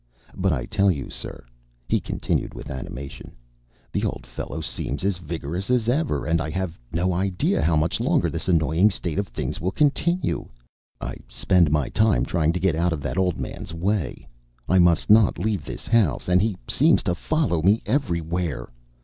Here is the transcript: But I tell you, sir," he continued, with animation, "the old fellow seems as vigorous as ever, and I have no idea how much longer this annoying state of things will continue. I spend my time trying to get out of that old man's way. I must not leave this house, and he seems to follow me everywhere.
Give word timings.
But 0.35 0.51
I 0.51 0.65
tell 0.65 0.89
you, 0.89 1.11
sir," 1.11 1.43
he 1.87 1.99
continued, 1.99 2.55
with 2.55 2.71
animation, 2.71 3.33
"the 3.93 4.03
old 4.03 4.25
fellow 4.25 4.59
seems 4.59 5.03
as 5.03 5.19
vigorous 5.19 5.69
as 5.69 5.87
ever, 5.87 6.25
and 6.25 6.41
I 6.41 6.49
have 6.49 6.75
no 6.91 7.13
idea 7.13 7.61
how 7.61 7.75
much 7.75 7.99
longer 7.99 8.27
this 8.27 8.47
annoying 8.47 8.89
state 8.89 9.19
of 9.19 9.27
things 9.27 9.61
will 9.61 9.69
continue. 9.69 10.49
I 10.99 11.17
spend 11.29 11.69
my 11.69 11.89
time 11.89 12.25
trying 12.25 12.51
to 12.53 12.59
get 12.59 12.73
out 12.73 12.93
of 12.93 13.03
that 13.03 13.19
old 13.19 13.39
man's 13.39 13.75
way. 13.75 14.27
I 14.67 14.79
must 14.79 15.11
not 15.11 15.37
leave 15.37 15.65
this 15.65 15.85
house, 15.85 16.27
and 16.27 16.41
he 16.41 16.57
seems 16.67 17.03
to 17.03 17.13
follow 17.13 17.61
me 17.61 17.83
everywhere. 17.85 18.69